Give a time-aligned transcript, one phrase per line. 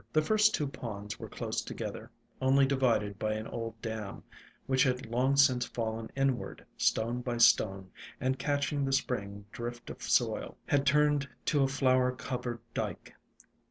[0.13, 2.09] The first two ponds were close together,
[2.41, 4.23] only divided by an old dam,
[4.65, 10.01] which had long since fallen inward, stone by stone, and, catching the spring drift of
[10.01, 13.13] soil, had turned to a flower covered dyke.